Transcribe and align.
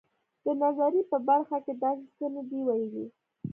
د 0.45 0.47
نظریې 0.61 1.03
په 1.11 1.17
برخه 1.27 1.57
کې 1.65 1.73
داسې 1.83 2.05
څه 2.17 2.25
نه 2.35 2.41
دي 2.49 2.59
ویلي. 2.67 3.05